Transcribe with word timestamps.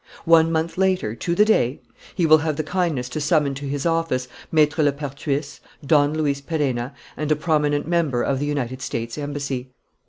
One 0.25 0.51
month 0.51 0.79
later, 0.79 1.13
to 1.13 1.35
the 1.35 1.45
day, 1.45 1.79
he 2.15 2.25
will 2.25 2.39
have 2.39 2.55
the 2.55 2.63
kindness 2.63 3.07
to 3.09 3.21
summon 3.21 3.53
to 3.53 3.65
his 3.67 3.85
office 3.85 4.27
Maître 4.51 4.83
Lepertuis, 4.83 5.59
Don 5.85 6.11
Luis 6.15 6.41
Perenna, 6.41 6.95
and 7.15 7.31
a 7.31 7.35
prominent 7.35 7.87
member 7.87 8.23
of 8.23 8.39
the 8.39 8.47
United 8.47 8.81
States 8.81 9.15
Embassy. 9.15 9.69